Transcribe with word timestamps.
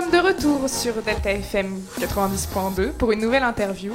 sommes 0.00 0.10
de 0.10 0.26
retour 0.26 0.70
sur 0.70 0.94
Delta 1.02 1.30
FM 1.30 1.78
90.2 2.00 2.92
pour 2.92 3.12
une 3.12 3.20
nouvelle 3.20 3.42
interview. 3.42 3.92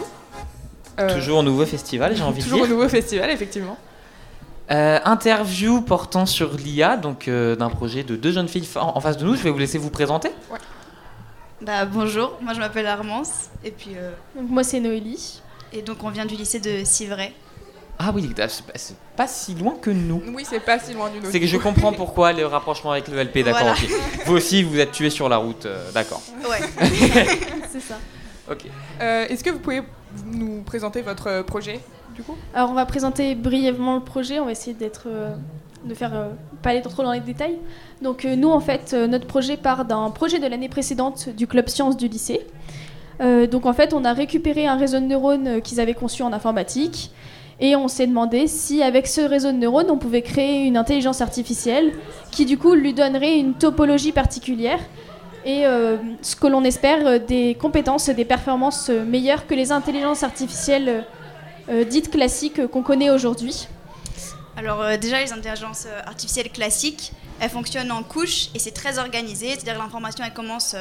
Euh, 0.99 1.15
toujours 1.15 1.39
au 1.39 1.41
nouveau 1.41 1.65
festival, 1.65 2.15
j'ai 2.15 2.21
envie 2.21 2.37
de 2.37 2.43
dire. 2.43 2.51
Toujours 2.51 2.65
au 2.65 2.67
nouveau 2.67 2.87
festival, 2.87 3.31
effectivement. 3.31 3.75
Euh, 4.69 4.99
interview 5.05 5.81
portant 5.81 6.27
sur 6.27 6.53
l'IA, 6.53 6.97
donc 6.97 7.27
euh, 7.27 7.55
d'un 7.55 7.71
projet 7.71 8.03
de 8.03 8.15
deux 8.15 8.31
jeunes 8.31 8.47
filles 8.47 8.67
en, 8.75 9.01
face 9.01 9.17
de 9.17 9.25
nous. 9.25 9.35
Je 9.35 9.41
vais 9.41 9.49
vous 9.49 9.57
laisser 9.57 9.79
vous 9.79 9.89
présenter. 9.89 10.29
Ouais. 10.51 10.59
Bah, 11.61 11.85
bonjour, 11.85 12.37
moi 12.41 12.53
je 12.53 12.59
m'appelle 12.59 12.85
Armance 12.85 13.49
et 13.65 13.71
puis. 13.71 13.95
moi 14.39 14.63
c'est 14.63 14.79
Noélie. 14.79 15.41
Et 15.73 15.81
donc 15.81 16.03
on 16.03 16.11
vient 16.11 16.27
du 16.27 16.35
lycée 16.35 16.59
de 16.59 16.83
Civray. 16.85 17.33
Ah 17.99 18.11
oui, 18.13 18.29
c'est 18.75 18.95
pas 19.15 19.27
si 19.27 19.55
loin 19.55 19.75
que 19.81 19.89
nous. 19.89 20.21
Oui, 20.33 20.45
c'est 20.47 20.59
pas 20.59 20.77
si 20.77 20.93
loin 20.93 21.09
du 21.09 21.17
nôtre. 21.17 21.29
C'est 21.31 21.39
que 21.39 21.47
je 21.47 21.57
comprends 21.57 21.91
pourquoi 21.91 22.31
le 22.31 22.45
rapprochement 22.45 22.91
avec 22.91 23.07
le 23.07 23.23
LP, 23.23 23.43
d'accord. 23.43 23.75
Vous 24.25 24.35
aussi, 24.35 24.61
vous 24.61 24.79
êtes 24.79 24.91
tués 24.91 25.09
sur 25.09 25.27
la 25.29 25.37
route, 25.37 25.65
euh, 25.65 25.91
d'accord. 25.93 26.21
Ouais. 26.47 26.59
c'est 27.71 27.79
ça. 27.79 27.95
Ok. 28.49 28.65
Euh, 29.01 29.25
est-ce 29.27 29.43
que 29.43 29.49
vous 29.49 29.59
pouvez 29.59 29.81
nous 30.25 30.61
présenter 30.61 31.01
votre 31.01 31.41
projet, 31.41 31.79
du 32.15 32.21
coup? 32.21 32.35
Alors, 32.53 32.69
on 32.69 32.73
va 32.73 32.85
présenter 32.85 33.33
brièvement 33.33 33.95
le 33.95 34.03
projet. 34.03 34.39
On 34.39 34.45
va 34.45 34.51
essayer 34.51 34.75
d'être, 34.75 35.07
euh, 35.07 35.35
de 35.83 35.93
faire 35.95 36.29
pas 36.61 36.69
aller 36.69 36.83
trop 36.83 37.01
dans 37.01 37.13
les 37.13 37.19
détails. 37.19 37.57
Donc, 38.03 38.25
nous, 38.25 38.49
en 38.49 38.59
fait, 38.59 38.93
notre 38.93 39.25
projet 39.25 39.57
part 39.57 39.85
d'un 39.85 40.11
projet 40.11 40.37
de 40.37 40.45
l'année 40.45 40.69
précédente 40.69 41.29
du 41.29 41.47
club 41.47 41.67
sciences 41.67 41.97
du 41.97 42.07
lycée. 42.07 42.45
donc, 43.19 43.65
en 43.65 43.73
fait, 43.73 43.93
on 43.93 44.05
a 44.05 44.13
récupéré 44.13 44.67
un 44.67 44.77
réseau 44.77 44.99
de 44.99 45.05
neurones 45.05 45.61
qu'ils 45.63 45.79
avaient 45.79 45.95
conçu 45.95 46.21
en 46.21 46.31
informatique 46.31 47.11
et 47.59 47.75
on 47.75 47.87
s'est 47.87 48.07
demandé 48.07 48.47
si 48.47 48.83
avec 48.83 49.07
ce 49.07 49.21
réseau 49.21 49.51
de 49.51 49.57
neurones, 49.57 49.89
on 49.89 49.97
pouvait 49.97 50.21
créer 50.21 50.65
une 50.65 50.77
intelligence 50.77 51.21
artificielle 51.21 51.91
qui 52.31 52.45
du 52.45 52.57
coup 52.57 52.73
lui 52.73 52.93
donnerait 52.93 53.37
une 53.37 53.55
topologie 53.55 54.11
particulière 54.11 54.79
et 55.47 55.65
euh, 55.65 55.97
ce 56.21 56.35
que 56.35 56.45
l'on 56.45 56.63
espère, 56.63 57.07
euh, 57.07 57.19
des 57.19 57.55
compétences, 57.55 58.09
des 58.09 58.25
performances 58.25 58.89
meilleures 58.89 59.47
que 59.47 59.53
les 59.53 59.71
intelligences 59.71 60.23
artificielles 60.23 61.05
euh, 61.69 61.83
dites 61.85 62.11
classiques 62.11 62.67
qu'on 62.67 62.83
connaît 62.83 63.09
aujourd'hui. 63.09 63.67
Alors 64.57 64.97
déjà, 64.97 65.21
les 65.21 65.31
intelligences 65.31 65.87
artificielles 66.05 66.51
classiques, 66.51 67.13
elles 67.39 67.49
fonctionnent 67.49 67.91
en 67.91 68.01
couches 68.01 68.49
et 68.55 68.59
c'est 68.59 68.71
très 68.71 68.97
organisé, 68.97 69.49
c'est-à-dire 69.51 69.77
l'information, 69.77 70.23
elle 70.25 70.33
commence, 70.33 70.75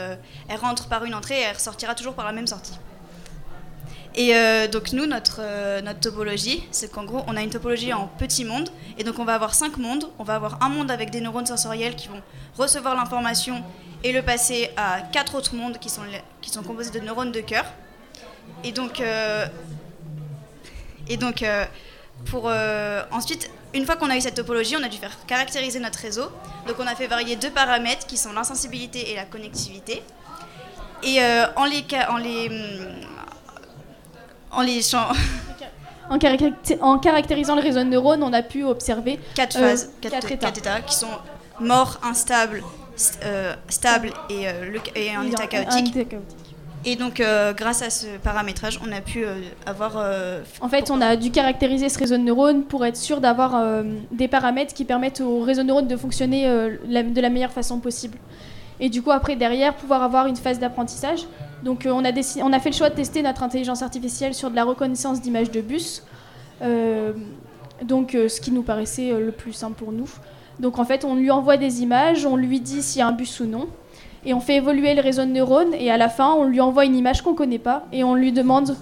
elle 0.49 0.59
rentre 0.59 0.89
par 0.89 1.05
une 1.05 1.15
entrée 1.15 1.39
et 1.39 1.43
elle 1.43 1.55
ressortira 1.55 1.95
toujours 1.95 2.15
par 2.15 2.25
la 2.25 2.33
même 2.33 2.47
sortie. 2.47 2.73
Et 4.17 4.35
euh, 4.35 4.67
donc 4.67 4.93
nous, 4.93 5.05
notre, 5.05 5.41
euh, 5.41 5.83
notre 5.83 6.01
topologie, 6.01 6.67
c'est 6.71 6.91
qu'en 6.91 7.05
gros, 7.05 7.23
on 7.27 7.37
a 7.37 7.43
une 7.43 7.51
topologie 7.51 7.93
en 7.93 8.09
petits 8.09 8.47
mondes. 8.47 8.71
Et 8.97 9.05
donc 9.05 9.19
on 9.19 9.25
va 9.25 9.35
avoir 9.35 9.55
cinq 9.55 9.77
mondes. 9.77 10.09
On 10.19 10.25
va 10.25 10.37
avoir 10.37 10.63
un 10.63 10.71
monde 10.71 10.91
avec 10.91 11.11
des 11.11 11.21
neurones 11.21 11.47
sensoriels 11.47 11.95
qui 11.97 12.09
vont 12.09 12.23
recevoir 12.57 12.95
l'information 12.95 13.63
et 14.03 14.13
le 14.13 14.23
passer 14.23 14.71
à 14.77 15.03
quatre 15.13 15.35
autres 15.35 15.55
mondes 15.55 15.79
qui 15.79 15.91
sont, 15.91 16.03
qui 16.41 16.49
sont 16.49 16.63
composés 16.63 16.91
de 16.91 17.01
neurones 17.01 17.31
de 17.31 17.41
cœur. 17.41 17.67
Et 18.65 18.73
donc, 18.73 19.01
euh, 19.01 19.47
et 21.09 21.19
donc 21.19 21.45
pour 22.25 22.51
ensuite, 23.11 23.51
une 23.75 23.85
fois 23.85 23.97
qu'on 23.97 24.09
a 24.09 24.17
eu 24.17 24.21
cette 24.23 24.37
topologie, 24.37 24.77
on 24.77 24.83
a 24.83 24.89
dû 24.89 24.97
faire 24.97 25.15
caractériser 25.27 25.79
notre 25.79 25.99
réseau. 25.99 26.31
Donc 26.67 26.77
on 26.79 26.87
a 26.87 26.95
fait 26.95 27.07
varier 27.07 27.37
deux 27.37 27.51
paramètres 27.51 28.07
qui 28.07 28.17
sont 28.17 28.33
l'insensibilité 28.33 29.11
et 29.11 29.15
la 29.15 29.25
connectivité. 29.25 30.03
Et 31.03 31.19
en 31.57 31.65
les, 31.67 31.85
en 32.09 32.17
les 32.17 32.49
en 34.57 34.63
les 34.63 34.95
En, 34.95 35.07
en, 36.81 36.99
caractérisant 36.99 37.55
le 37.55 37.63
réseau 37.63 37.81
de 37.81 37.85
neurones, 37.85 38.23
on 38.23 38.33
a 38.33 38.43
pu 38.43 38.65
observer 38.65 39.19
quatre 39.35 39.57
euh, 39.57 39.71
phases, 39.71 39.91
quatre, 40.01 40.33
états. 40.33 40.81
qui 40.81 40.95
sont 40.95 41.07
morts, 41.61 42.01
instables, 42.03 42.63
euh, 43.25 43.55
stable 43.69 44.13
et, 44.31 44.49
euh, 44.49 44.79
et 44.95 45.15
un, 45.15 45.25
état 45.25 45.47
chaotique. 45.47 45.95
Et 46.85 46.95
donc, 46.95 47.21
grâce 47.57 47.83
à 47.83 47.91
ce 47.91 48.07
paramétrage, 48.23 48.79
on 48.87 48.93
a 48.93 49.01
pu 49.01 49.25
avoir. 49.67 49.97
en 50.61 50.69
fait, 50.69 50.91
on 50.91 51.01
a 51.01 51.17
dû 51.17 51.31
caractériser 51.33 51.89
ce 51.89 51.99
réseau 51.99 52.17
de 52.17 52.23
neurones 52.23 52.63
pour 52.63 52.85
être 52.85 52.97
sûr 52.97 53.21
d'avoir 53.21 53.83
des 54.13 54.29
paramètres 54.29 54.73
qui 54.73 54.85
permettent 54.85 55.21
au 55.21 55.41
réseau 55.41 55.63
de 55.63 55.67
neurones 55.67 55.89
de 55.89 55.97
fonctionner 55.97 56.45
de 56.47 57.21
la 57.21 57.29
meilleure 57.29 57.51
façon 57.51 57.81
possible. 57.81 58.19
Et 58.81 58.89
du 58.89 59.03
coup, 59.03 59.11
après, 59.11 59.37
derrière, 59.37 59.75
pouvoir 59.75 60.03
avoir 60.03 60.27
une 60.27 60.37
phase 60.37 60.59
d'apprentissage 60.59 61.27
donc 61.63 61.87
euh, 61.87 61.91
on, 61.91 62.05
a 62.05 62.13
on 62.43 62.53
a 62.53 62.61
fait 62.61 62.71
le 62.71 62.75
choix 62.75 62.91
de 62.91 62.95
tester 62.95 63.23
notre 63.23 63.43
intelligence 63.43 63.83
artificielle 63.83 64.35
sur 64.35 64.51
de 64.51 64.57
la 64.57 64.65
reconnaissance 64.65 65.21
d'images 65.21 65.51
de 65.51 65.61
bus. 65.61 66.03
Euh, 66.63 67.13
donc 67.83 68.15
euh, 68.15 68.29
ce 68.29 68.41
qui 68.41 68.53
nous 68.53 68.63
paraissait 68.63 69.13
le 69.13 69.33
plus 69.33 69.53
simple 69.53 69.75
pour 69.75 69.93
nous. 69.93 70.09
Donc 70.61 70.79
en 70.79 70.85
fait, 70.85 71.05
on 71.05 71.15
lui 71.15 71.31
envoie 71.31 71.57
des 71.57 71.83
images, 71.83 72.25
on 72.25 72.37
lui 72.37 72.61
dit 72.61 72.83
s'il 72.83 73.01
y 73.01 73.03
a 73.03 73.09
un 73.09 73.13
bus 73.13 73.41
ou 73.41 73.47
non, 73.47 73.69
et 74.25 74.33
on 74.33 74.41
fait 74.41 74.57
évoluer 74.57 74.95
le 74.95 75.03
réseau 75.03 75.23
de 75.23 75.31
neurones, 75.31 75.75
et 75.75 75.91
à 75.91 75.99
la 75.99 76.09
fin, 76.09 76.33
on 76.33 76.45
lui 76.45 76.61
envoie 76.61 76.87
une 76.87 76.97
image 76.97 77.21
qu'on 77.21 77.33
ne 77.33 77.37
connaît 77.37 77.59
pas, 77.59 77.85
et 77.93 78.05
on 78.05 78.15
lui 78.15 78.33
demande 78.33 78.75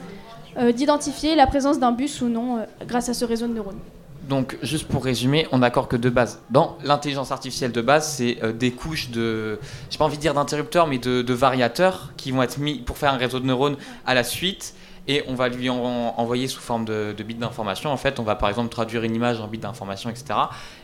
d'identifier 0.73 1.35
la 1.35 1.49
présence 1.49 1.81
d'un 1.81 1.91
bus 1.91 2.21
ou 2.21 2.29
non 2.29 2.65
grâce 2.87 3.09
à 3.09 3.15
ce 3.15 3.25
réseau 3.25 3.49
de 3.49 3.55
neurones. 3.55 3.81
Donc, 4.29 4.57
juste 4.63 4.89
pour 4.89 5.05
résumer, 5.05 5.47
on 5.53 5.63
accorde 5.63 5.89
que 5.89 5.97
de 5.97 6.09
base, 6.09 6.41
dans 6.51 6.79
l'intelligence 6.83 7.31
artificielle 7.31 7.73
de 7.73 7.83
base, 7.83 8.09
c'est 8.17 8.39
euh, 8.43 8.53
des 8.53 8.71
couches 8.71 9.11
de, 9.11 9.59
j'ai 9.91 9.99
pas 9.99 10.05
envie 10.05 10.17
de 10.17 10.23
dire 10.23 10.35
d'interrupteurs, 10.35 10.87
mais 10.87 10.99
de, 10.99 11.35
variateurs 11.35 12.13
qui 12.17 12.31
vont 12.31 12.43
être 12.43 12.59
mis 12.59 12.79
pour 12.79 12.97
faire 12.97 13.13
un 13.13 13.17
réseau 13.17 13.41
de 13.41 13.47
neurones 13.47 13.77
à 14.07 14.15
la 14.15 14.25
suite. 14.25 14.75
Et 15.07 15.23
on 15.29 15.35
va 15.35 15.49
lui 15.49 15.69
envoyer 15.69 16.49
sous 16.49 16.61
forme 16.61 16.87
de, 16.87 17.15
bits 17.23 17.35
d'information. 17.35 17.91
En 17.91 17.99
fait, 17.99 18.19
on 18.19 18.23
va 18.23 18.37
par 18.37 18.49
exemple 18.49 18.71
traduire 18.71 19.03
une 19.03 19.15
image 19.15 19.39
en 19.39 19.49
bits 19.49 19.59
d'information, 19.59 20.09
etc. 20.09 20.25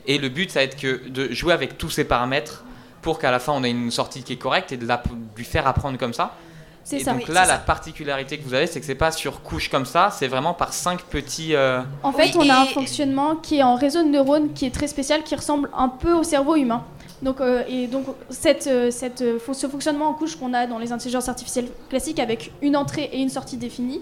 Et 0.06 0.18
le 0.18 0.28
but, 0.28 0.50
ça 0.50 0.60
va 0.60 0.64
être 0.64 0.76
que 0.76 1.08
de 1.08 1.32
jouer 1.32 1.54
avec 1.54 1.78
tous 1.78 1.88
ces 1.88 2.04
paramètres 2.04 2.64
pour 3.00 3.18
qu'à 3.18 3.30
la 3.30 3.38
fin, 3.38 3.54
on 3.54 3.64
ait 3.64 3.70
une 3.70 3.90
sortie 3.90 4.22
qui 4.22 4.34
est 4.34 4.36
correcte 4.36 4.72
et 4.72 4.76
de 4.76 4.86
lui 5.36 5.44
faire 5.44 5.66
apprendre 5.66 5.96
comme 5.96 6.12
ça. 6.12 6.36
Et 6.92 7.04
donc 7.04 7.28
là, 7.28 7.46
la 7.46 7.58
particularité 7.58 8.38
que 8.38 8.44
vous 8.44 8.54
avez, 8.54 8.66
c'est 8.66 8.80
que 8.80 8.86
c'est 8.86 8.94
pas 8.94 9.12
sur 9.12 9.42
couche 9.42 9.68
comme 9.68 9.86
ça, 9.86 10.10
c'est 10.10 10.28
vraiment 10.28 10.54
par 10.54 10.72
cinq 10.72 11.02
petits. 11.02 11.54
Euh, 11.54 11.82
en 12.02 12.12
fait, 12.12 12.34
on 12.36 12.48
a 12.48 12.60
un 12.60 12.66
fonctionnement 12.66 13.36
qui 13.36 13.58
est 13.58 13.62
en 13.62 13.74
réseau 13.74 14.02
de 14.02 14.08
neurones 14.08 14.52
qui 14.52 14.66
est 14.66 14.74
très 14.74 14.88
spécial, 14.88 15.22
qui 15.22 15.34
ressemble 15.34 15.70
un 15.76 15.88
peu 15.88 16.12
au 16.12 16.22
cerveau 16.22 16.56
humain. 16.56 16.84
Donc, 17.22 17.40
euh, 17.40 17.62
et 17.68 17.86
donc 17.86 18.06
cette, 18.30 18.66
euh, 18.66 18.90
cette, 18.90 19.18
ce 19.18 19.68
fonctionnement 19.68 20.08
en 20.08 20.14
couche 20.14 20.36
qu'on 20.36 20.54
a 20.54 20.66
dans 20.66 20.78
les 20.78 20.90
intelligences 20.90 21.28
artificielles 21.28 21.68
classiques 21.90 22.18
avec 22.18 22.50
une 22.62 22.76
entrée 22.76 23.10
et 23.12 23.20
une 23.20 23.28
sortie 23.28 23.58
définie, 23.58 24.00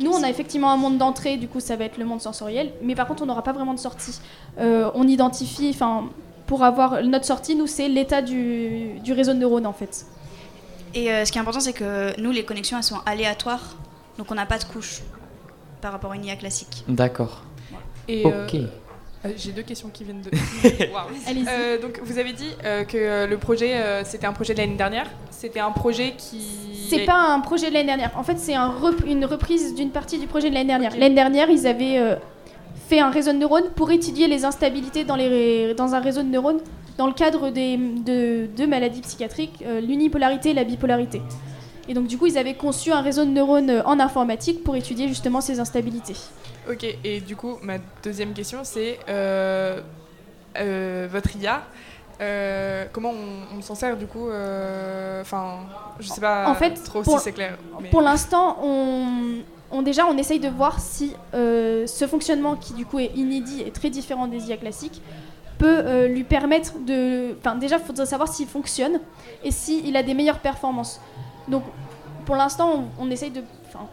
nous 0.00 0.10
on 0.10 0.22
a 0.24 0.28
effectivement 0.28 0.72
un 0.72 0.76
monde 0.76 0.98
d'entrée, 0.98 1.36
du 1.36 1.46
coup 1.46 1.60
ça 1.60 1.76
va 1.76 1.84
être 1.84 1.96
le 1.96 2.04
monde 2.04 2.20
sensoriel, 2.20 2.72
mais 2.82 2.96
par 2.96 3.06
contre 3.06 3.22
on 3.22 3.26
n'aura 3.26 3.42
pas 3.42 3.52
vraiment 3.52 3.72
de 3.72 3.78
sortie. 3.78 4.18
on 4.58 5.06
identifie, 5.06 5.70
enfin 5.72 6.10
pour 6.46 6.64
avoir 6.64 7.04
notre 7.04 7.24
sortie, 7.24 7.54
nous 7.54 7.68
c'est 7.68 7.88
l'état 7.88 8.20
du, 8.20 8.98
du 8.98 9.12
réseau 9.12 9.32
de 9.32 9.38
neurones 9.38 9.66
en 9.66 9.72
fait. 9.72 10.04
Et 10.96 11.12
euh, 11.12 11.26
ce 11.26 11.30
qui 11.30 11.36
est 11.36 11.40
important, 11.42 11.60
c'est 11.60 11.74
que 11.74 12.18
nous, 12.18 12.30
les 12.30 12.44
connexions, 12.44 12.78
elles 12.78 12.82
sont 12.82 13.00
aléatoires. 13.04 13.76
Donc 14.16 14.30
on 14.30 14.34
n'a 14.34 14.46
pas 14.46 14.56
de 14.56 14.64
couche 14.64 15.02
par 15.82 15.92
rapport 15.92 16.12
à 16.12 16.16
une 16.16 16.24
IA 16.24 16.36
classique. 16.36 16.84
D'accord. 16.88 17.42
Et 18.08 18.24
ok. 18.24 18.54
Euh, 18.54 18.66
euh, 19.26 19.32
j'ai 19.36 19.52
deux 19.52 19.62
questions 19.62 19.90
qui 19.90 20.04
viennent 20.04 20.22
de. 20.22 20.30
wow. 20.92 21.82
donc 21.82 22.00
vous 22.02 22.18
avez 22.18 22.32
dit 22.32 22.50
que 22.88 23.26
le 23.26 23.36
projet, 23.36 24.04
c'était 24.04 24.26
un 24.26 24.32
projet 24.32 24.54
de 24.54 24.60
l'année 24.60 24.76
dernière. 24.76 25.06
C'était 25.30 25.60
un 25.60 25.70
projet 25.70 26.14
qui. 26.16 26.88
C'est 26.88 27.04
pas 27.04 27.34
un 27.34 27.40
projet 27.40 27.68
de 27.68 27.74
l'année 27.74 27.88
dernière. 27.88 28.12
En 28.16 28.22
fait, 28.22 28.38
c'est 28.38 28.54
un 28.54 28.74
une 29.06 29.26
reprise 29.26 29.74
d'une 29.74 29.90
partie 29.90 30.18
du 30.18 30.26
projet 30.26 30.48
de 30.48 30.54
l'année 30.54 30.68
dernière. 30.68 30.96
L'année 30.96 31.14
dernière, 31.14 31.50
ils 31.50 31.66
avaient 31.66 32.16
fait 32.88 33.00
un 33.00 33.10
réseau 33.10 33.32
de 33.32 33.38
neurones 33.38 33.70
pour 33.74 33.90
étudier 33.90 34.28
les 34.28 34.44
instabilités 34.44 35.04
dans, 35.04 35.16
les, 35.16 35.74
dans 35.74 35.94
un 35.94 36.00
réseau 36.00 36.22
de 36.22 36.28
neurones 36.28 36.60
dans 36.96 37.06
le 37.06 37.12
cadre 37.12 37.50
des, 37.50 37.76
de 37.76 38.46
deux 38.46 38.66
maladies 38.66 39.02
psychiatriques, 39.02 39.62
euh, 39.66 39.80
l'unipolarité 39.80 40.50
et 40.50 40.54
la 40.54 40.64
bipolarité. 40.64 41.20
Et 41.88 41.94
donc 41.94 42.06
du 42.06 42.16
coup, 42.16 42.26
ils 42.26 42.38
avaient 42.38 42.54
conçu 42.54 42.92
un 42.92 43.02
réseau 43.02 43.24
de 43.24 43.30
neurones 43.30 43.70
euh, 43.70 43.82
en 43.84 44.00
informatique 44.00 44.64
pour 44.64 44.76
étudier 44.76 45.08
justement 45.08 45.40
ces 45.40 45.60
instabilités. 45.60 46.16
Ok, 46.70 46.84
et 47.04 47.20
du 47.20 47.36
coup, 47.36 47.58
ma 47.62 47.76
deuxième 48.02 48.32
question, 48.32 48.60
c'est 48.62 48.98
euh, 49.08 49.80
votre 51.10 51.36
IA. 51.36 51.62
comment 52.92 53.12
on, 53.56 53.62
s'en 53.62 53.74
sert 53.74 53.96
du 53.96 54.06
coup 54.06 54.28
Enfin, 55.20 55.58
je 56.00 56.08
sais 56.08 56.20
pas 56.20 56.48
en 56.48 56.54
fait, 56.54 56.74
trop 56.74 57.04
si 57.04 57.18
c'est 57.20 57.32
clair. 57.32 57.58
Pour 57.90 58.00
l'instant, 58.00 58.58
on, 58.62 59.42
on, 59.70 59.82
déjà, 59.82 60.06
on 60.06 60.16
essaye 60.16 60.40
de 60.40 60.48
voir 60.48 60.80
si 60.80 61.12
ce 61.32 62.06
fonctionnement, 62.08 62.56
qui 62.56 62.72
du 62.74 62.86
coup 62.86 62.98
est 62.98 63.12
inédit 63.16 63.62
et 63.62 63.70
très 63.70 63.90
différent 63.90 64.26
des 64.26 64.48
IA 64.48 64.56
classiques, 64.56 65.02
peut 65.58 65.82
euh, 65.84 66.08
lui 66.08 66.24
permettre 66.24 66.74
de... 66.86 67.34
Enfin, 67.38 67.56
déjà, 67.56 67.76
il 67.76 67.82
faudrait 67.82 68.06
savoir 68.06 68.28
s'il 68.28 68.46
fonctionne 68.46 69.00
et 69.42 69.50
s'il 69.50 69.96
a 69.96 70.02
des 70.02 70.14
meilleures 70.14 70.38
performances. 70.38 71.00
Donc, 71.48 71.62
pour 72.24 72.36
l'instant, 72.36 72.84
on, 72.98 73.10
essaye 73.10 73.30
de... 73.30 73.42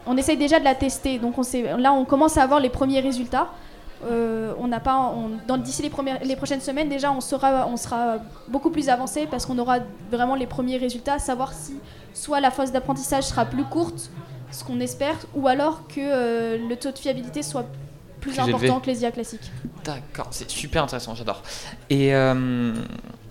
on 0.06 0.18
essaye 0.18 0.38
déjà 0.38 0.60
de 0.60 0.64
la 0.64 0.75
tester. 0.75 1.20
Donc, 1.20 1.38
on 1.38 1.44
sait, 1.44 1.78
là, 1.78 1.94
on 1.94 2.06
commence 2.06 2.38
à 2.38 2.44
avoir 2.44 2.60
les 2.60 2.70
premiers 2.70 3.00
résultats. 3.00 3.50
Euh, 4.06 4.54
on 4.60 4.68
n'a 4.68 4.81
pas, 4.81 5.14
d'ici 5.60 5.81
les, 5.81 5.90
les 6.25 6.36
prochaines 6.36 6.60
semaines 6.60 6.90
déjà, 6.90 7.14
on 7.14 7.22
sera, 7.22 7.66
on 7.68 7.78
sera 7.78 8.18
beaucoup 8.50 8.70
plus 8.70 8.90
avancé 8.90 9.28
parce 9.31 9.46
qu'on 9.46 9.58
aura 9.58 9.78
vraiment 10.12 10.36
les 10.36 10.46
premiers 10.46 10.75
résultats, 10.75 11.20
savoir 11.20 11.54
si 11.54 11.75
soit 12.14 12.42
la 12.42 12.52
phase 12.52 12.74
d'apprentissage 12.74 13.24
sera 13.24 13.46
plus 13.46 13.64
courte, 13.64 14.10
ce 14.53 14.63
qu'on 14.63 14.79
espère, 14.79 15.17
ou 15.33 15.47
alors 15.47 15.88
que 15.88 16.00
euh, 16.00 16.57
le 16.69 16.75
taux 16.75 16.91
de 16.91 16.97
fiabilité 16.97 17.44
soit 17.44 17.65
plus, 18.21 18.39
important 18.39 18.79
que 18.79 18.88
les 18.88 19.01
IA 19.01 19.11
classiques. 19.11 19.51
D'accord, 19.83 20.27
c'est 20.31 20.50
super 20.50 20.83
intéressant, 20.83 21.13
j'adore. 21.15 21.41
Et 21.89 22.15
euh, 22.15 22.73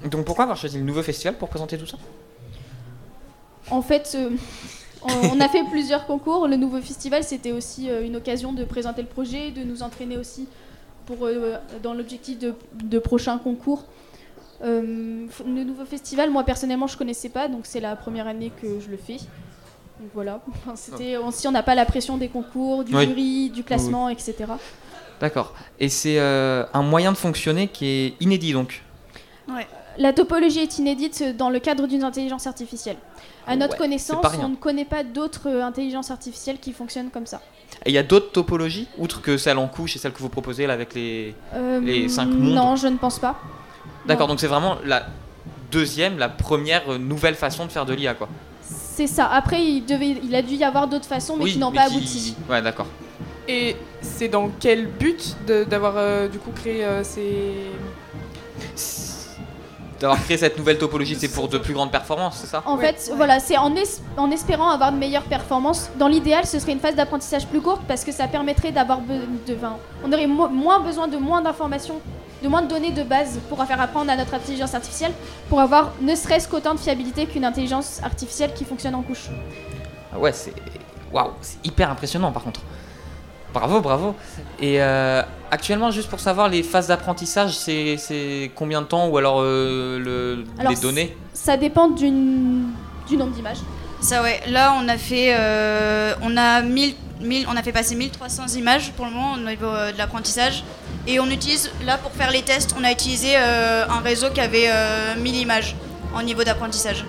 donc 0.05 0.27
pourquoi 0.27 0.45
avoir 0.45 0.59
choisi 0.59 0.77
le 0.77 0.85
nouveau 0.85 1.03
festival 1.03 1.39
pour 1.39 1.49
présenter 1.49 1.79
tout 1.79 1.87
ça? 1.87 1.97
En 3.71 3.81
fait, 3.81 4.13
euh, 4.15 4.31
on, 5.03 5.37
on 5.37 5.41
a 5.41 5.49
fait 5.49 5.65
plusieurs 5.71 6.07
concours. 6.07 6.47
Le 6.47 6.57
nouveau 6.57 6.81
festival, 6.81 7.25
c'était 7.25 7.53
aussi 7.53 7.89
une 7.89 8.17
occasion 8.17 8.53
de 8.53 8.65
présenter 8.65 9.01
le 9.01 9.09
projet, 9.09 9.51
de 9.51 9.63
nous 9.63 9.83
entraîner 9.83 10.19
aussi 10.19 10.47
pour, 11.07 11.29
dans 11.83 11.95
l'objectif 11.95 12.39
de, 12.39 12.55
de 12.83 12.99
prochains 12.99 13.39
concours. 13.39 13.85
Le 14.61 15.27
nouveau 15.47 15.85
festival, 15.85 16.31
moi 16.31 16.45
personnellement, 16.45 16.87
je 16.87 16.97
connaissais 16.97 17.31
pas, 17.31 17.49
donc 17.49 17.63
c'est 17.65 17.81
la 17.81 17.97
première 17.97 18.27
année 18.27 18.53
que 18.61 18.79
je 18.79 18.91
le 18.91 18.97
fais. 18.97 19.19
Donc 20.03 20.11
voilà. 20.15 20.41
Enfin, 20.49 20.75
c'était, 20.75 21.17
aussi, 21.17 21.47
on 21.47 21.53
n'a 21.53 21.63
pas 21.63 21.75
la 21.77 21.85
pression 21.87 22.17
des 22.17 22.29
concours, 22.29 22.85
du 22.85 22.95
Oui. 22.95 23.07
jury, 23.07 23.51
du 23.51 23.63
classement, 23.63 24.09
etc. 24.09 24.35
D'accord. 25.21 25.55
Et 25.79 25.89
c'est 25.89 26.19
euh, 26.19 26.65
un 26.75 26.83
moyen 26.83 27.13
de 27.13 27.17
fonctionner 27.17 27.69
qui 27.69 27.87
est 27.87 28.15
inédit 28.21 28.53
donc. 28.53 28.83
La 29.99 30.15
topologie 30.15 30.61
est 30.61 30.79
inédite 30.79 31.37
dans 31.37 31.51
le 31.51 31.59
cadre 31.59 31.87
d'une 31.87 32.03
intelligence 32.03 32.47
artificielle. 32.47 32.97
À 33.47 33.57
notre 33.57 33.73
Ouais, 33.75 33.79
connaissance, 33.79 34.25
on 34.43 34.49
ne 34.49 34.57
connaît 34.57 34.87
pas 34.87 35.05
d'autres 35.05 35.49
euh, 35.49 35.63
intelligences 35.63 36.11
artificielles 36.11 36.59
qui 36.59 36.73
fonctionnent 36.73 37.11
comme 37.11 37.27
ça. 37.27 37.43
Et 37.85 37.91
il 37.91 37.93
y 37.93 37.99
a 37.99 38.03
d'autres 38.03 38.33
topologies, 38.33 38.89
outre 38.97 39.21
que 39.21 39.37
celle 39.37 39.59
en 39.59 39.69
couche 39.69 39.97
et 39.97 39.99
celle 39.99 40.13
que 40.13 40.21
vous 40.21 40.31
proposez 40.31 40.67
là 40.67 40.73
avec 40.73 40.95
les. 40.95 41.35
Euh, 41.55 41.79
Les 41.81 42.09
cinq 42.09 42.27
mondes 42.27 42.55
Non, 42.55 42.77
je 42.77 42.87
ne 42.89 42.97
pense 42.97 43.19
pas. 43.19 43.39
D'accord, 44.07 44.29
donc 44.29 44.41
c'est 44.41 44.47
vraiment 44.47 44.79
la 44.85 45.07
deuxième, 45.71 46.19
la 46.19 46.29
première 46.31 46.89
euh, 46.91 46.99
nouvelle 46.99 47.35
façon 47.35 47.67
de 47.67 47.71
faire 47.71 47.85
de 47.85 47.93
l'IA 47.93 48.15
quoi. 48.15 48.29
C'est 48.95 49.07
ça. 49.07 49.27
Après, 49.27 49.63
il, 49.65 49.87
devait, 49.87 50.17
il 50.23 50.35
a 50.35 50.43
dû 50.43 50.55
y 50.55 50.65
avoir 50.65 50.87
d'autres 50.87 51.07
façons, 51.07 51.37
mais 51.39 51.47
qui 51.51 51.59
n'ont 51.59 51.73
pas 51.73 51.87
qui- 51.89 51.97
abouti. 51.97 52.37
Ouais, 52.51 52.61
d'accord. 52.61 52.87
Et 53.49 53.75
c'est 54.03 54.29
dans 54.29 54.51
quel 54.61 54.87
but 54.87 55.37
d'avoir 55.69 55.95
euh, 55.97 56.29
du 56.29 56.39
coup 56.39 56.51
créé 56.55 56.85
euh, 56.85 57.03
ces. 57.03 57.55
D'avoir 60.01 60.21
créé 60.25 60.37
cette 60.37 60.59
nouvelle 60.59 60.79
topologie, 60.79 61.15
c'est 61.15 61.29
pour 61.33 61.47
de 61.49 61.59
plus 61.59 61.75
grandes 61.75 61.93
performances, 61.93 62.39
c'est 62.41 62.49
ça? 62.49 62.63
En 62.67 62.77
Ouais, 62.77 62.93
fait, 62.93 63.13
voilà, 63.15 63.39
c'est 63.39 63.57
en, 63.57 63.75
es- 63.77 64.01
en 64.17 64.33
espérant 64.33 64.69
avoir 64.71 64.91
de 64.91 64.97
meilleures 64.99 65.23
performances. 65.23 65.91
Dans 65.97 66.09
l'idéal, 66.09 66.45
ce 66.45 66.59
serait 66.59 66.73
une 66.73 66.81
phase 66.81 66.97
d'apprentissage 66.97 67.47
plus 67.47 67.61
courte 67.61 67.83
parce 67.87 68.03
que 68.03 68.11
ça 68.11 68.27
permettrait 68.27 68.73
d'avoir 68.73 68.99
de, 68.99 69.57
on 70.05 70.13
aurait 70.13 70.27
mo- 70.27 70.49
moins 70.49 70.81
besoin 70.81 71.07
de 71.07 71.17
moins 71.19 71.41
d'informations, 71.41 72.01
de 72.43 72.49
moins 72.49 72.63
de 72.63 72.69
données 72.69 72.91
de 72.91 73.03
base 73.03 73.39
pour 73.49 73.65
faire 73.65 73.81
apprendre 73.81 74.11
à 74.11 74.17
notre 74.17 74.35
intelligence 74.35 74.75
artificielle, 74.75 75.13
pour 75.49 75.61
avoir 75.61 75.93
ne 76.01 76.15
serait-ce 76.15 76.49
qu'autant 76.49 76.75
de 76.75 76.81
fiabilité 76.81 77.27
qu'une 77.27 77.45
intelligence 77.45 78.01
artificielle 78.03 78.53
qui 78.55 78.65
fonctionne 78.65 78.95
en 78.95 79.03
couche. 79.03 79.29
Ah 80.13 80.19
Ouais, 80.19 80.33
c'est. 80.33 80.53
Waouh, 81.13 81.31
c'est 81.41 81.65
hyper 81.67 81.91
impressionnant 81.91 82.33
par 82.33 82.43
contre. 82.43 82.61
Bravo, 83.53 83.81
bravo. 83.81 84.15
Et 84.61 84.83
euh, 84.83 85.23
actuellement, 85.51 85.91
juste 85.91 86.09
pour 86.09 86.21
savoir, 86.21 86.49
les 86.49 86.63
phases 86.63 86.89
d'apprentissage, 86.89 87.55
c'est 87.55 88.51
combien 88.55 88.81
de 88.81 88.87
temps 88.87 89.09
ou 89.09 89.19
alors 89.19 89.41
euh, 89.41 89.99
le, 89.99 90.45
Alors, 90.59 90.73
les 90.73 90.79
données? 90.79 91.17
Ça 91.35 91.57
dépend 91.59 91.89
du 91.89 92.11
nombre 92.11 93.33
d'images. 93.35 93.59
Ça 94.03 94.21
ouais, 94.23 94.41
là 94.49 94.75
on 94.77 94.89
a 94.89 94.99
fait, 94.99 95.35
euh, 95.39 96.15
on 96.23 96.37
a 96.37 96.61
1000, 96.61 96.95
1000 97.21 97.47
on 97.49 97.57
a 97.57 97.63
fait 97.63 97.71
passer 97.73 97.95
1300 97.95 98.57
images 98.57 98.91
pour 98.97 99.05
le 99.05 99.13
moment 99.13 99.35
au 99.35 99.39
niveau 99.39 99.67
euh, 99.67 99.93
de 99.93 99.99
l'apprentissage. 99.99 100.65
Et 101.07 101.21
on 101.21 101.27
utilise, 101.27 101.71
là 101.85 101.99
pour 101.99 102.13
faire 102.13 102.31
les 102.31 102.43
tests, 102.43 102.75
on 102.79 102.85
a 102.85 102.91
utilisé 102.91 103.35
euh, 103.37 103.87
un 103.89 104.01
réseau 104.01 104.31
qui 104.31 104.41
avait 104.41 104.67
euh, 104.69 105.15
1000 105.17 105.37
images 105.37 105.77
en 106.15 106.23
niveau 106.23 106.43
d'apprentissage. 106.43 107.05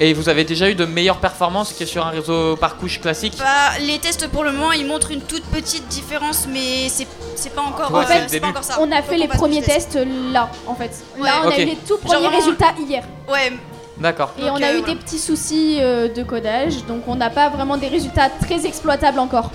Et 0.00 0.12
vous 0.12 0.28
avez 0.28 0.44
déjà 0.44 0.68
eu 0.68 0.74
de 0.74 0.84
meilleures 0.84 1.20
performances 1.20 1.72
que 1.72 1.86
sur 1.86 2.04
un 2.04 2.10
réseau 2.10 2.56
par 2.56 2.76
couche 2.76 3.00
classique? 3.00 3.34
Bah, 3.38 3.78
les 3.80 3.98
tests 3.98 4.28
pour 4.28 4.44
le 4.44 4.52
moment 4.52 4.72
ils 4.72 4.86
montrent 4.86 5.12
une 5.12 5.22
toute 5.22 5.44
petite 5.44 5.88
différence, 5.88 6.46
mais 6.52 6.88
c'est 6.88 7.06
c'est 7.36 7.54
pas 7.54 7.62
encore, 7.62 7.92
Ouais, 7.92 8.04
euh, 8.10 8.24
c'est 8.26 8.40
pas 8.40 8.48
encore 8.48 8.64
ça. 8.64 8.78
On 8.80 8.90
a 8.92 9.02
fait 9.02 9.16
les 9.16 9.28
premiers 9.28 9.62
tests 9.62 9.98
là, 10.32 10.50
en 10.66 10.74
fait. 10.74 10.90
Ouais. 11.18 11.28
Là, 11.28 11.42
on 11.44 11.48
a 11.48 11.58
eu 11.58 11.64
les 11.64 11.76
tout 11.76 11.98
premiers 11.98 12.28
résultats 12.28 12.74
hier. 12.78 13.04
Ouais, 13.28 13.52
D'accord. 13.98 14.32
Et 14.38 14.42
Donc, 14.42 14.52
on 14.58 14.62
a 14.62 14.66
euh, 14.72 14.78
eu 14.78 14.82
des 14.82 14.96
petits 14.96 15.18
soucis 15.18 15.78
euh, 15.80 16.08
de 16.12 16.22
codage, 16.22 16.84
donc 16.86 17.02
on 17.06 17.14
n'a 17.14 17.30
pas 17.30 17.48
vraiment 17.48 17.76
des 17.76 17.88
résultats 17.88 18.28
très 18.28 18.66
exploitables 18.66 19.18
encore. 19.18 19.50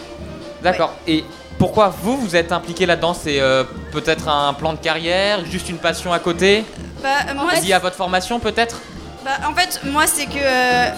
D'accord. 0.63 0.93
Et 1.07 1.23
pourquoi 1.57 1.89
vous, 1.89 2.17
vous 2.17 2.35
êtes 2.35 2.51
impliqué 2.51 2.85
là-dedans? 2.85 3.13
C'est 3.13 3.41
euh, 3.41 3.63
peut-être 3.91 4.27
un 4.29 4.53
plan 4.53 4.73
de 4.73 4.77
carrière, 4.79 5.43
juste 5.45 5.69
une 5.69 5.77
passion 5.77 6.13
à 6.13 6.19
côté? 6.19 6.63
Bah, 7.03 7.09
euh, 7.29 7.33
moi, 7.33 7.53
Lié 7.55 7.73
à 7.73 7.79
votre 7.79 7.95
formation 7.97 8.39
peut-être? 8.39 8.79
Bah, 9.25 9.31
en 9.49 9.53
fait, 9.53 9.81
moi, 9.85 10.07
c'est 10.07 10.25
que 10.25 10.37
euh, 10.39 10.89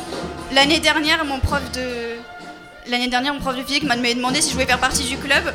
l'année 0.53 0.79
dernière, 0.79 1.25
mon 1.25 1.39
prof 1.39 1.61
de 1.71 1.81
l'année 2.89 3.07
dernière, 3.07 3.33
mon 3.33 3.39
prof 3.39 3.55
de 3.55 3.63
physique 3.63 3.83
m'a 3.83 3.95
m'avait 3.95 4.13
demandé 4.15 4.41
si 4.41 4.49
je 4.49 4.53
voulais 4.53 4.65
faire 4.67 4.79
partie 4.79 5.03
du 5.03 5.17
club. 5.17 5.51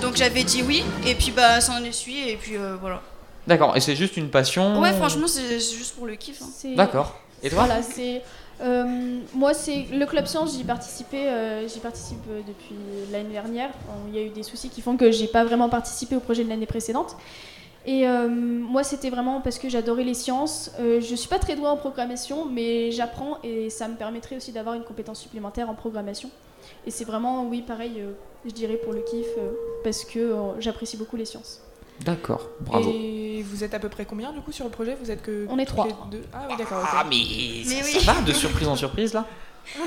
Donc 0.00 0.16
j'avais 0.16 0.44
dit 0.44 0.62
oui, 0.62 0.84
et 1.06 1.14
puis 1.14 1.30
bah 1.30 1.60
ça 1.60 1.72
en 1.72 1.82
est 1.84 1.92
suivi, 1.92 2.28
et 2.28 2.36
puis 2.36 2.56
euh, 2.56 2.76
voilà. 2.80 3.00
D'accord. 3.46 3.76
Et 3.76 3.80
c'est 3.80 3.96
juste 3.96 4.16
une 4.16 4.28
passion? 4.28 4.80
Ouais, 4.80 4.92
franchement, 4.92 5.26
c'est 5.26 5.58
juste 5.60 5.94
pour 5.96 6.06
le 6.06 6.14
kiff. 6.14 6.42
hein. 6.42 6.46
C'est- 6.56 6.74
D'accord. 6.74 7.16
Et 7.42 7.48
Voilà, 7.48 7.82
c'est. 7.82 8.22
euh, 8.60 9.18
moi, 9.34 9.54
c'est 9.54 9.86
le 9.92 10.06
club 10.06 10.26
science. 10.26 10.54
J'y 10.56 10.62
euh, 10.62 10.66
participe 10.66 11.12
euh, 11.14 12.40
depuis 12.46 12.76
l'année 13.12 13.32
dernière. 13.32 13.70
Il 14.08 14.14
y 14.14 14.18
a 14.18 14.22
eu 14.22 14.30
des 14.30 14.42
soucis 14.42 14.68
qui 14.68 14.80
font 14.80 14.96
que 14.96 15.10
j'ai 15.10 15.26
pas 15.26 15.44
vraiment 15.44 15.68
participé 15.68 16.16
au 16.16 16.20
projet 16.20 16.44
de 16.44 16.48
l'année 16.48 16.66
précédente. 16.66 17.16
Et 17.86 18.06
moi, 18.06 18.82
c'était 18.82 19.10
vraiment 19.10 19.42
parce 19.42 19.58
que 19.58 19.68
j'adorais 19.68 20.04
les 20.04 20.14
sciences. 20.14 20.70
Je 20.78 21.14
suis 21.14 21.28
pas 21.28 21.38
très 21.38 21.54
douée 21.54 21.66
en 21.66 21.76
programmation, 21.76 22.46
mais 22.46 22.90
j'apprends 22.92 23.36
et 23.42 23.68
ça 23.68 23.88
me 23.88 23.94
permettrait 23.94 24.36
aussi 24.36 24.52
d'avoir 24.52 24.74
une 24.74 24.84
compétence 24.84 25.20
supplémentaire 25.20 25.68
en 25.68 25.74
programmation. 25.74 26.30
Et 26.86 26.90
c'est 26.90 27.04
vraiment, 27.04 27.44
oui, 27.44 27.60
pareil, 27.60 28.02
je 28.46 28.50
dirais 28.52 28.76
pour 28.76 28.94
le 28.94 29.02
kiff, 29.02 29.26
parce 29.82 30.02
que 30.06 30.34
j'apprécie 30.60 30.96
beaucoup 30.96 31.16
les 31.16 31.26
sciences. 31.26 31.60
D'accord. 32.00 32.48
Bravo. 32.60 32.90
Et 32.92 33.42
vous 33.46 33.62
êtes 33.64 33.74
à 33.74 33.78
peu 33.78 33.88
près 33.88 34.04
combien 34.04 34.32
du 34.32 34.40
coup 34.40 34.52
sur 34.52 34.64
le 34.64 34.70
projet? 34.70 34.96
Vous 35.00 35.10
êtes 35.10 35.22
que 35.22 35.46
On 35.48 35.58
est 35.58 35.64
trois. 35.66 35.86
deux? 36.10 36.24
Ah 36.32 36.46
oui, 36.48 36.56
d'accord. 36.58 36.82
Ah 36.90 37.04
mais, 37.08 37.16
Mais 37.66 37.82
ça, 37.82 37.86
oui. 37.98 38.04
ça 38.04 38.12
va 38.12 38.20
de 38.22 38.32
surprise 38.32 38.68
en 38.68 38.76
surprise 38.76 39.14
là? 39.14 39.24
Euh, 39.78 39.80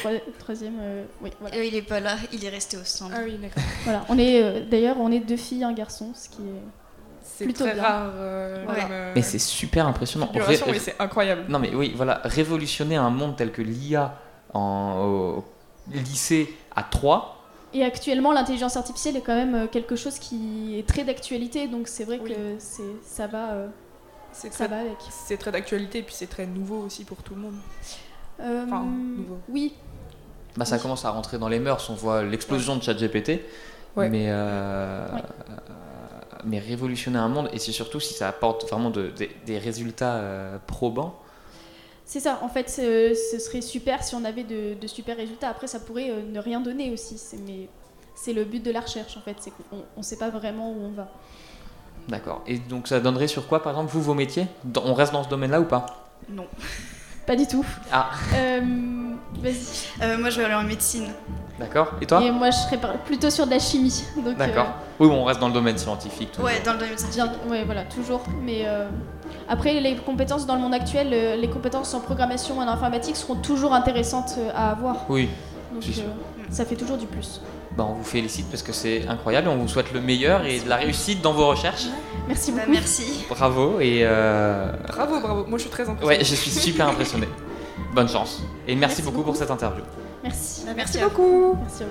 troi- 0.00 0.20
troisième, 0.38 0.78
euh, 0.80 1.04
oui, 1.22 1.30
voilà. 1.40 1.56
Euh, 1.56 1.64
il 1.64 1.74
est 1.74 1.82
pas 1.82 1.98
là, 1.98 2.16
il 2.32 2.44
est 2.44 2.48
resté 2.50 2.76
au 2.76 2.84
stand. 2.84 3.10
Ah 3.14 3.20
oui, 3.24 3.36
d'accord. 3.36 3.62
Voilà, 3.84 4.04
on 4.08 4.16
est 4.18 4.40
euh, 4.42 4.64
d'ailleurs 4.70 4.96
on 5.00 5.10
est 5.10 5.18
deux 5.20 5.36
filles, 5.36 5.64
un 5.64 5.72
garçon, 5.72 6.12
ce 6.14 6.28
qui 6.28 6.42
est 6.42 6.62
C'est 7.24 7.44
Plutôt 7.44 7.64
très 7.64 7.74
bien. 7.74 7.82
rare. 7.82 8.10
euh, 8.14 8.64
Ouais. 8.66 8.74
comme, 8.80 8.92
euh, 8.92 9.12
Mais 9.16 9.22
c'est 9.22 9.38
super 9.40 9.88
impressionnant. 9.88 10.26
configuration, 10.26 10.66
Ré- 10.66 10.72
mais 10.72 10.78
c'est 10.78 10.94
incroyable. 11.00 11.44
Non 11.48 11.58
mais 11.58 11.74
oui, 11.74 11.92
voilà, 11.96 12.20
révolutionner 12.24 12.94
un 12.96 13.10
monde 13.10 13.34
tel 13.36 13.50
que 13.50 13.60
l'IA 13.62 14.14
en 14.54 15.00
au 15.04 15.44
lycée 15.92 16.54
à 16.76 16.82
3, 16.84 17.37
Et 17.74 17.84
actuellement, 17.84 18.32
l'intelligence 18.32 18.76
artificielle 18.76 19.16
est 19.16 19.20
quand 19.20 19.34
même 19.34 19.54
euh, 19.54 19.66
quelque 19.66 19.94
chose 19.96 20.18
qui 20.18 20.78
est 20.78 20.86
très 20.88 21.04
d'actualité, 21.04 21.68
donc 21.68 21.86
c'est 21.88 22.04
vrai 22.04 22.18
Oui. 22.22 22.30
que 22.32 22.38
c'est 22.58 22.82
ça 23.04 23.26
va, 23.26 23.50
euh, 23.52 23.68
C'est 24.32 24.52
ça 24.52 24.66
très, 24.66 24.74
va 24.74 24.80
avec. 24.82 24.96
c'est 25.10 25.36
très 25.36 25.52
d'actualité 25.52 25.98
et 25.98 26.02
puis 26.02 26.14
c'est 26.14 26.28
très 26.28 26.46
nouveau 26.46 26.78
aussi 26.78 27.04
pour 27.04 27.22
tout 27.22 27.34
le 27.34 27.42
monde. 27.42 27.54
Euh, 28.40 28.64
Enfin, 28.66 28.84
nouveau. 28.84 29.38
oui, 29.50 29.74
bah, 30.56 30.64
ça 30.64 30.76
Oui. 30.76 30.82
commence 30.82 31.04
à 31.04 31.10
rentrer 31.10 31.38
dans 31.38 31.48
les 31.48 31.58
mœurs. 31.58 31.90
On 31.90 31.94
voit 31.94 32.22
l'explosion 32.22 32.76
de 32.76 32.82
ChatGPT, 32.82 33.42
Ouais. 33.96 34.08
mais 34.08 34.26
euh, 34.28 35.06
Ouais. 35.14 35.22
mais 36.44 36.58
révolutionner 36.60 37.18
un 37.18 37.28
monde 37.28 37.50
et 37.52 37.58
c'est 37.58 37.72
surtout 37.72 38.00
si 38.00 38.14
ça 38.14 38.28
apporte 38.28 38.66
vraiment 38.68 38.90
de- 38.90 39.08
des- 39.08 39.30
des 39.44 39.58
résultats 39.58 40.14
euh, 40.16 40.56
probants. 40.66 41.16
C'est 42.08 42.20
ça. 42.20 42.38
En 42.42 42.48
fait, 42.48 42.70
ce, 42.70 43.14
ce 43.30 43.38
serait 43.38 43.60
super 43.60 44.02
si 44.02 44.14
on 44.14 44.24
avait 44.24 44.42
de, 44.42 44.72
de 44.80 44.86
super 44.86 45.14
résultats. 45.18 45.50
Après, 45.50 45.66
ça 45.66 45.78
pourrait 45.78 46.10
euh, 46.10 46.22
ne 46.22 46.40
rien 46.40 46.58
donner 46.58 46.90
aussi. 46.90 47.20
Mais 47.46 47.68
c'est 48.14 48.32
le 48.32 48.44
but 48.44 48.62
de 48.64 48.70
la 48.70 48.80
recherche, 48.80 49.18
en 49.18 49.20
fait. 49.20 49.36
C'est 49.40 49.50
qu'on 49.50 49.84
ne 49.94 50.02
sait 50.02 50.16
pas 50.16 50.30
vraiment 50.30 50.72
où 50.72 50.86
on 50.86 50.90
va. 50.90 51.08
D'accord. 52.08 52.42
Et 52.46 52.58
donc 52.58 52.88
ça 52.88 52.98
donnerait 53.00 53.28
sur 53.28 53.46
quoi 53.46 53.62
par 53.62 53.72
exemple 53.72 53.92
vous 53.92 54.00
vos 54.00 54.14
métiers? 54.14 54.46
On 54.82 54.94
reste 54.94 55.12
dans 55.12 55.22
ce 55.22 55.28
domaine-là 55.28 55.60
ou 55.60 55.66
pas? 55.66 56.08
Non. 56.30 56.46
Pas 57.26 57.36
du 57.36 57.46
tout. 57.46 57.66
Ah. 57.92 58.08
Euh, 58.34 58.60
Vas-y. 59.42 60.02
Euh, 60.02 60.18
moi, 60.18 60.30
je 60.30 60.38
vais 60.38 60.44
aller 60.46 60.54
en 60.54 60.62
médecine. 60.64 61.06
D'accord. 61.58 61.92
Et 62.00 62.06
toi 62.06 62.22
Et 62.22 62.30
moi, 62.30 62.50
je 62.50 62.56
serais 62.56 62.78
plutôt 63.04 63.30
sur 63.30 63.44
de 63.46 63.50
la 63.50 63.58
chimie. 63.58 64.04
donc, 64.24 64.36
D'accord. 64.36 64.66
euh, 64.66 64.84
Oui, 65.00 65.08
bon, 65.08 65.16
on 65.22 65.24
reste 65.24 65.40
dans 65.40 65.48
le 65.48 65.54
domaine 65.54 65.76
scientifique. 65.78 66.30
toujours. 66.32 66.46
Ouais, 66.46 66.60
dans 66.64 66.72
le 66.74 66.78
domaine 66.78 66.96
scientifique. 66.98 67.30
Ouais, 67.48 67.64
voilà, 67.64 67.84
toujours. 67.84 68.22
Mais 68.42 68.62
euh, 68.66 68.88
après, 69.48 69.80
les 69.80 69.96
compétences 69.96 70.46
dans 70.46 70.54
le 70.54 70.60
monde 70.60 70.74
actuel, 70.74 71.08
euh, 71.12 71.36
les 71.36 71.48
compétences 71.50 71.92
en 71.94 72.00
programmation 72.00 72.62
et 72.62 72.64
en 72.64 72.68
informatique 72.68 73.16
seront 73.16 73.34
toujours 73.36 73.74
intéressantes 73.74 74.34
euh, 74.38 74.50
à 74.54 74.70
avoir. 74.70 75.04
Oui. 75.08 75.28
Donc, 75.72 75.82
C'est 75.84 75.92
sûr. 75.92 76.04
euh, 76.04 76.42
ça 76.50 76.64
fait 76.64 76.76
toujours 76.76 76.96
du 76.96 77.06
plus. 77.06 77.40
Bah, 77.76 77.86
on 77.88 77.94
vous 77.94 78.04
félicite 78.04 78.48
parce 78.50 78.62
que 78.62 78.72
c'est 78.72 79.06
incroyable. 79.08 79.48
On 79.48 79.56
vous 79.56 79.68
souhaite 79.68 79.92
le 79.92 80.00
meilleur 80.00 80.44
et 80.46 80.60
de 80.60 80.68
la 80.68 80.76
réussite 80.76 81.22
dans 81.22 81.32
vos 81.32 81.46
recherches. 81.48 81.86
Merci 82.26 82.52
Bah, 82.52 82.60
beaucoup. 82.60 82.72
merci. 82.72 83.24
Bravo 83.28 83.80
et 83.80 84.00
euh, 84.02 84.72
Bravo, 84.88 85.20
bravo. 85.20 85.44
Moi, 85.46 85.58
je 85.58 85.62
suis 85.62 85.70
très 85.70 85.88
impressionnée. 85.88 86.18
ouais, 86.18 86.24
je 86.24 86.34
suis 86.34 86.50
super 86.50 86.88
impressionné. 86.88 87.26
Bonne 87.94 88.08
chance 88.08 88.42
et 88.66 88.74
merci, 88.74 88.78
Merci 88.78 89.02
beaucoup, 89.02 89.16
beaucoup. 89.18 89.26
pour 89.30 89.36
cette 89.36 89.50
interview. 89.50 89.82
Merci. 90.22 90.62
Merci 90.64 90.76
Merci 90.76 90.98
beaucoup. 91.00 91.56
Merci. 91.60 91.84